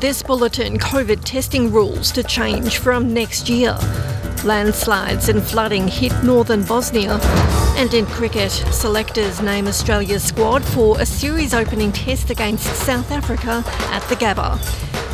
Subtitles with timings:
[0.00, 3.76] this bulletin, COVID testing rules to change from next year.
[4.44, 7.18] Landslides and flooding hit northern Bosnia.
[7.76, 13.64] And in cricket, selectors name Australia's squad for a series opening test against South Africa
[13.90, 14.56] at the Gabba.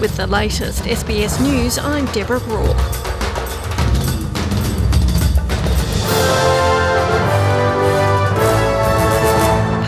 [0.00, 3.11] With the latest SBS News, I'm Deborah Groarke.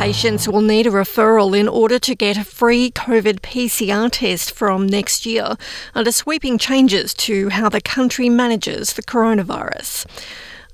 [0.04, 4.86] Patients will need a referral in order to get a free COVID PCR test from
[4.86, 5.56] next year
[5.94, 10.04] under sweeping changes to how the country manages the coronavirus.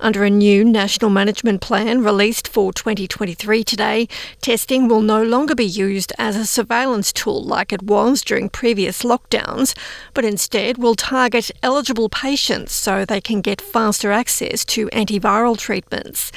[0.01, 4.09] Under a new national management plan released for 2023 today,
[4.41, 9.05] testing will no longer be used as a surveillance tool like it was during previous
[9.05, 9.79] lockdowns,
[10.13, 16.33] but instead will target eligible patients so they can get faster access to antiviral treatments.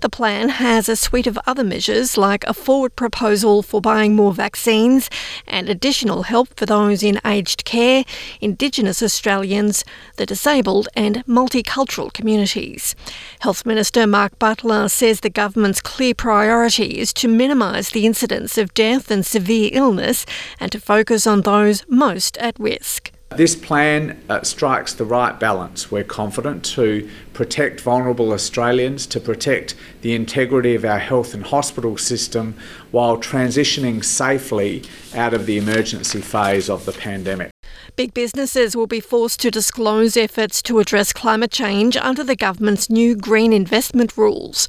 [0.00, 4.32] The plan has a suite of other measures like a forward proposal for buying more
[4.32, 5.08] vaccines
[5.46, 8.04] and additional help for those in aged care,
[8.40, 9.84] Indigenous Australians,
[10.16, 12.94] the disabled, and multicultural communities.
[13.40, 18.74] Health Minister Mark Butler says the government's clear priority is to minimise the incidence of
[18.74, 20.26] death and severe illness
[20.60, 23.13] and to focus on those most at risk.
[23.30, 29.74] This plan uh, strikes the right balance, we're confident, to protect vulnerable Australians, to protect
[30.02, 32.54] the integrity of our health and hospital system
[32.92, 34.84] while transitioning safely
[35.16, 37.50] out of the emergency phase of the pandemic.
[37.96, 42.88] Big businesses will be forced to disclose efforts to address climate change under the government's
[42.88, 44.68] new green investment rules.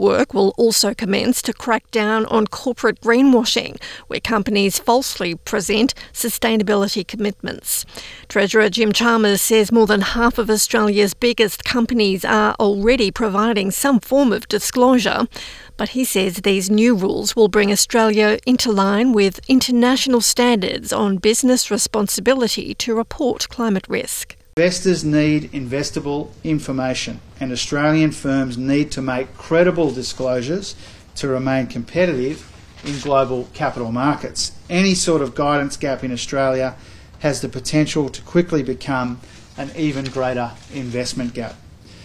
[0.00, 7.06] Work will also commence to crack down on corporate greenwashing, where companies falsely present sustainability
[7.06, 7.84] commitments.
[8.26, 14.00] Treasurer Jim Chalmers says more than half of Australia's biggest companies are already providing some
[14.00, 15.28] form of disclosure,
[15.76, 21.18] but he says these new rules will bring Australia into line with international standards on
[21.18, 24.34] business responsibility to report climate risk.
[24.56, 30.74] Investors need investable information, and Australian firms need to make credible disclosures
[31.14, 32.44] to remain competitive
[32.84, 34.50] in global capital markets.
[34.68, 36.74] Any sort of guidance gap in Australia
[37.20, 39.20] has the potential to quickly become
[39.56, 41.54] an even greater investment gap.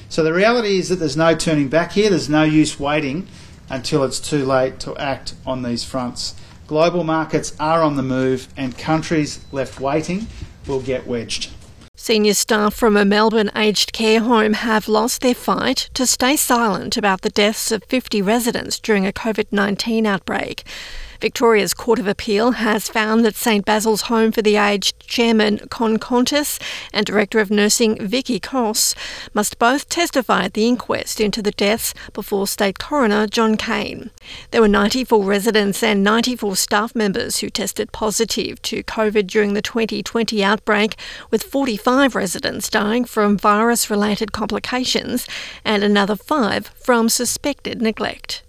[0.07, 3.28] So the reality is that there's no turning back here, there's no use waiting
[3.69, 6.35] until it's too late to act on these fronts.
[6.67, 10.28] Global markets are on the move, and countries left waiting
[10.67, 11.50] will get wedged.
[11.97, 16.97] Senior staff from a Melbourne aged care home have lost their fight to stay silent
[16.97, 20.63] about the deaths of 50 residents during a COVID 19 outbreak.
[21.25, 25.97] Victoria's Court of Appeal has found that St Basil's Home for the Aged Chairman Con
[25.97, 26.61] Kontis
[26.93, 28.93] and Director of Nursing Vicky Koss
[29.33, 34.11] must both testify at the inquest into the deaths before State Coroner John Cain.
[34.51, 39.63] There were 94 residents and 94 staff members who tested positive to COVID during the
[39.63, 40.95] 2020 outbreak,
[41.31, 45.25] with 45 residents dying from virus related complications
[45.65, 48.43] and another five from suspected neglect.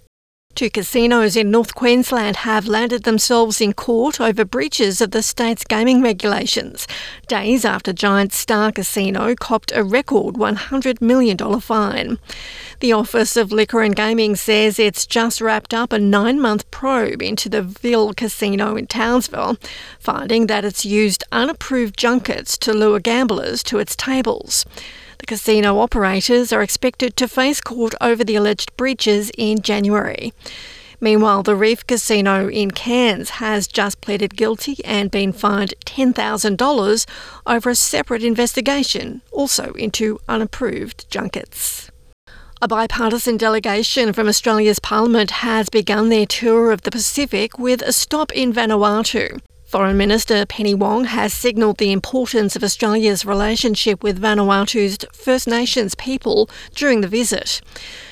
[0.57, 5.63] Two casinos in North Queensland have landed themselves in court over breaches of the state's
[5.63, 6.87] gaming regulations,
[7.27, 12.17] days after Giant Star Casino copped a record $100 million fine.
[12.79, 17.21] The Office of Liquor and Gaming says it's just wrapped up a nine month probe
[17.21, 19.57] into the Ville Casino in Townsville,
[19.99, 24.65] finding that it's used unapproved junkets to lure gamblers to its tables.
[25.19, 30.33] The casino operators are expected to face court over the alleged breaches in January.
[30.99, 37.05] Meanwhile, the Reef Casino in Cairns has just pleaded guilty and been fined $10,000
[37.45, 41.91] over a separate investigation, also into unapproved junkets.
[42.59, 47.93] A bipartisan delegation from Australia's Parliament has begun their tour of the Pacific with a
[47.93, 49.39] stop in Vanuatu.
[49.77, 55.93] Foreign Minister Penny Wong has signalled the importance of Australia's relationship with Vanuatu's First Nations
[55.93, 57.61] people during the visit.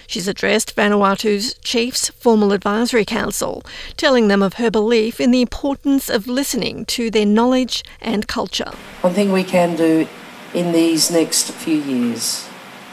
[0.05, 3.63] She's addressed Vanuatu's Chiefs Formal Advisory Council,
[3.97, 8.71] telling them of her belief in the importance of listening to their knowledge and culture.
[9.01, 10.07] One thing we can do
[10.53, 12.47] in these next few years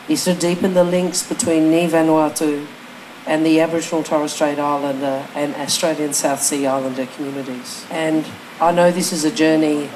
[0.08, 2.66] is to deepen the links between Ni Vanuatu
[3.26, 7.84] and the Aboriginal Torres Strait Islander and Australian South Sea Islander communities.
[7.90, 8.24] And
[8.62, 9.90] I know this is a journey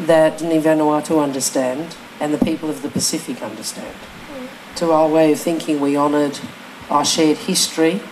[0.00, 3.96] that Ni Vanuatu understand and the people of the Pacific understand.
[3.96, 4.76] Mm.
[4.76, 6.38] To our way of thinking, we honoured
[6.90, 8.02] our shared history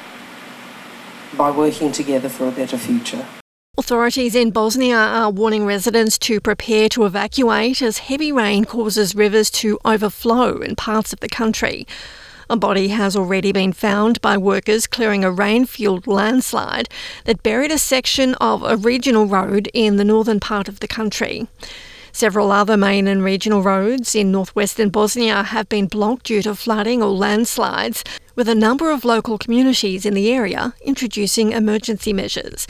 [1.36, 3.26] by working together for a better future.
[3.76, 9.50] Authorities in Bosnia are warning residents to prepare to evacuate as heavy rain causes rivers
[9.50, 11.86] to overflow in parts of the country.
[12.52, 16.86] A body has already been found by workers clearing a rain fueled landslide
[17.24, 21.48] that buried a section of a regional road in the northern part of the country.
[22.12, 27.02] Several other main and regional roads in northwestern Bosnia have been blocked due to flooding
[27.02, 28.04] or landslides,
[28.36, 32.68] with a number of local communities in the area introducing emergency measures.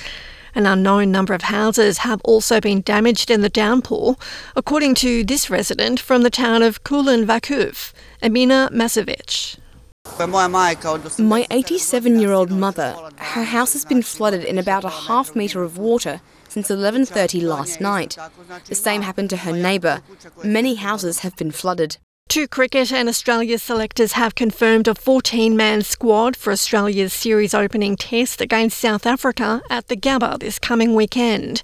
[0.55, 4.15] An unknown number of houses have also been damaged in the downpour,
[4.55, 7.93] according to this resident from the town of Kulen Vakuf,
[8.23, 9.59] Amina Masovic.
[10.19, 15.63] My 87 year old mother, her house has been flooded in about a half metre
[15.63, 18.17] of water since 11:30 last night.
[18.69, 20.03] The same happened to her neighbour.
[20.45, 21.97] Many houses have been flooded.
[22.33, 27.95] Two cricket and Australia selectors have confirmed a 14 man squad for Australia's series opening
[27.95, 31.63] test against South Africa at the Gabba this coming weekend.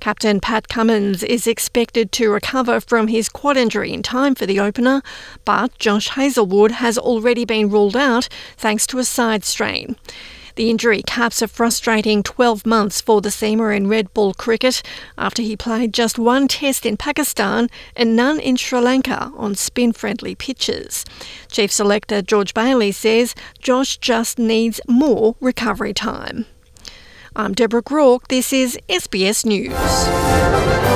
[0.00, 4.58] Captain Pat Cummins is expected to recover from his quad injury in time for the
[4.58, 5.02] opener,
[5.44, 9.94] but Josh Hazlewood has already been ruled out thanks to a side strain.
[10.58, 14.82] The injury caps a frustrating 12 months for the seamer in red ball cricket
[15.16, 19.92] after he played just one test in Pakistan and none in Sri Lanka on spin
[19.92, 21.04] friendly pitches.
[21.48, 26.44] Chief Selector George Bailey says Josh just needs more recovery time.
[27.36, 28.26] I'm Deborah Groarke.
[28.26, 30.87] This is SBS News.